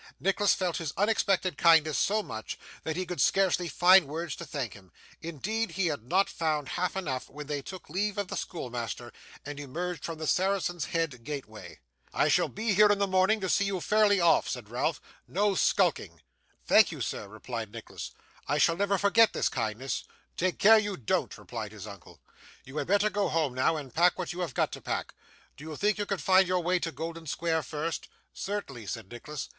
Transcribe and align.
Nicholas 0.19 0.55
felt 0.55 0.77
his 0.77 0.91
unexpected 0.97 1.59
kindness 1.59 1.95
so 1.95 2.23
much, 2.23 2.57
that 2.81 2.95
he 2.95 3.05
could 3.05 3.21
scarcely 3.21 3.67
find 3.67 4.07
words 4.07 4.35
to 4.35 4.43
thank 4.43 4.73
him; 4.73 4.91
indeed, 5.21 5.73
he 5.73 5.85
had 5.85 6.05
not 6.07 6.27
found 6.27 6.69
half 6.69 6.95
enough, 6.95 7.29
when 7.29 7.45
they 7.45 7.61
took 7.61 7.87
leave 7.87 8.17
of 8.17 8.27
the 8.27 8.35
schoolmaster, 8.35 9.13
and 9.45 9.59
emerged 9.59 10.03
from 10.03 10.17
the 10.17 10.25
Saracen's 10.25 10.85
Head 10.85 11.23
gateway. 11.23 11.77
'I 12.15 12.29
shall 12.29 12.47
be 12.47 12.73
here 12.73 12.89
in 12.91 12.97
the 12.97 13.05
morning 13.05 13.39
to 13.41 13.47
see 13.47 13.65
you 13.65 13.79
fairly 13.79 14.19
off,' 14.19 14.49
said 14.49 14.69
Ralph. 14.71 14.99
'No 15.27 15.53
skulking!' 15.53 16.19
'Thank 16.65 16.91
you, 16.91 16.99
sir,' 16.99 17.27
replied 17.27 17.71
Nicholas; 17.71 18.09
'I 18.47 18.55
never 18.73 18.95
shall 18.95 18.97
forget 19.11 19.33
this 19.33 19.49
kindness.' 19.49 20.05
'Take 20.35 20.57
care 20.57 20.79
you 20.79 20.97
don't,' 20.97 21.37
replied 21.37 21.71
his 21.73 21.85
uncle. 21.85 22.19
'You 22.65 22.77
had 22.77 22.87
better 22.87 23.11
go 23.11 23.27
home 23.29 23.53
now, 23.53 23.75
and 23.77 23.93
pack 23.93 24.13
up 24.13 24.17
what 24.17 24.33
you 24.33 24.39
have 24.39 24.55
got 24.55 24.71
to 24.71 24.81
pack. 24.81 25.13
Do 25.55 25.63
you 25.65 25.75
think 25.75 25.99
you 25.99 26.07
could 26.07 26.23
find 26.23 26.47
your 26.47 26.61
way 26.63 26.79
to 26.79 26.91
Golden 26.91 27.27
Square 27.27 27.61
first?' 27.61 28.07
'Certainly,' 28.33 28.87
said 28.87 29.11
Nicholas. 29.11 29.49